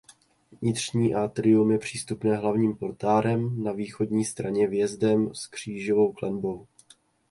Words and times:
Vnitřní 0.61 1.15
atrium 1.15 1.71
je 1.71 1.77
přístupné 1.79 2.35
hlavním 2.35 2.75
portálem 2.75 3.63
na 3.63 3.71
východní 3.71 4.25
straně 4.25 4.67
vjezdem 4.67 5.35
s 5.35 5.47
křížovou 5.47 6.13
klenbou. 6.13 6.67